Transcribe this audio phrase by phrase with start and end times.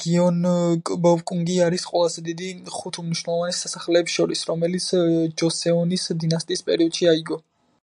[0.00, 4.92] გიეონგბოკგუნგი არის ყველაზე დიდი ხუთ უმნიშვნელოვანეს სასახლეებს შორის, რომელიც
[5.44, 7.44] ჯოსეონის დინასტიის პერიოდში აიგო.